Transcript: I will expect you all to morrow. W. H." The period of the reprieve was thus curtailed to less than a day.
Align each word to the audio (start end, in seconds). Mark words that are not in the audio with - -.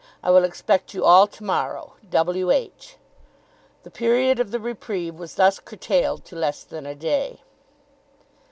I 0.23 0.31
will 0.31 0.43
expect 0.43 0.95
you 0.95 1.05
all 1.05 1.27
to 1.27 1.43
morrow. 1.43 1.93
W. 2.09 2.49
H." 2.49 2.95
The 3.83 3.91
period 3.91 4.39
of 4.39 4.49
the 4.49 4.59
reprieve 4.59 5.13
was 5.13 5.35
thus 5.35 5.59
curtailed 5.59 6.25
to 6.25 6.35
less 6.35 6.63
than 6.63 6.87
a 6.87 6.95
day. 6.95 7.41